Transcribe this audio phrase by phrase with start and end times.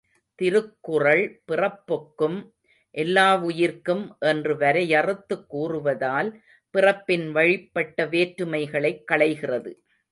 [0.35, 2.53] திருக்குறள் பிறப்பொக்கும்
[2.93, 6.39] எல்லாவுயிர்க்கும் என்று வரையறுத்துக் கூறுவதால்,
[6.69, 9.83] பிறப்பின் வழிப்பட்ட வேற்றுமைகளைக் களைகிறது.